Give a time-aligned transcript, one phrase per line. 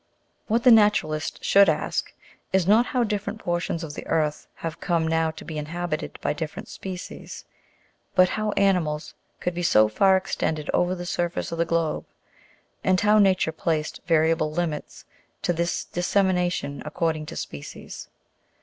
[0.47, 2.11] What the naturalist should ask,
[2.51, 6.33] is, not how different portions of the earth have come now to be inhabited by
[6.33, 7.45] different species,
[8.15, 12.07] but how animals could be so far extended over the surface of the globe,
[12.83, 15.05] and how nature placed variable limits
[15.43, 18.09] to this dissemination according to species.